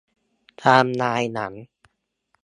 [0.57, 1.53] ไทม์ไลน์หนัง